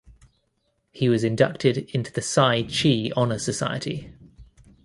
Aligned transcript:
He 0.91 1.07
was 1.09 1.23
inducted 1.23 1.77
into 1.93 2.11
the 2.11 2.23
Psi 2.23 2.63
Chi 2.63 3.11
honour 3.15 3.37
society. 3.37 4.11